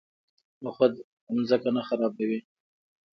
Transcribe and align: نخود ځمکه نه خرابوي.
نخود 0.63 0.93
ځمکه 1.49 1.69
نه 1.75 1.81
خرابوي. 1.87 2.39